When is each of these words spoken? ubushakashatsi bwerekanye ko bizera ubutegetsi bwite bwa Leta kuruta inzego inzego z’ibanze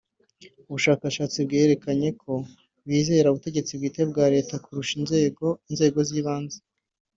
ubushakashatsi 0.67 1.37
bwerekanye 1.45 2.09
ko 2.21 2.33
bizera 2.87 3.29
ubutegetsi 3.29 3.71
bwite 3.77 4.01
bwa 4.11 4.25
Leta 4.33 4.53
kuruta 4.63 4.93
inzego 4.99 5.45
inzego 5.71 5.99
z’ibanze 6.09 6.57